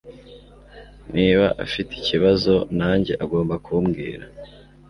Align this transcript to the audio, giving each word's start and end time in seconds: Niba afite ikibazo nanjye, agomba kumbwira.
Niba 1.15 1.45
afite 1.63 1.91
ikibazo 1.95 2.53
nanjye, 2.79 3.13
agomba 3.23 3.55
kumbwira. 3.65 4.25